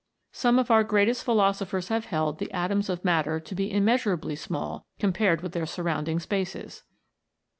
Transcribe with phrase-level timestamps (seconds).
[0.31, 4.87] Some of our greatest philosophers have held the atoms of matter to be immeasurably small,
[4.97, 6.81] compared with their surrounding spaces.